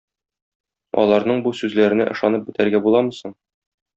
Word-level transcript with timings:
Аларның 1.01 1.43
бу 1.47 1.53
сүзләренә 1.59 2.09
ышанып 2.15 2.47
бетәргә 2.49 2.83
буламы 2.87 3.17
соң? 3.21 3.37